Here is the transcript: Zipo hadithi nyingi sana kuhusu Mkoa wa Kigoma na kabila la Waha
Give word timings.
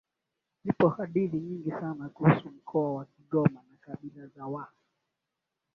Zipo 0.63 0.87
hadithi 0.89 1.37
nyingi 1.39 1.69
sana 1.71 2.09
kuhusu 2.09 2.49
Mkoa 2.49 2.93
wa 2.95 3.05
Kigoma 3.05 3.61
na 3.71 3.77
kabila 3.81 4.29
la 4.35 4.45
Waha 4.45 4.73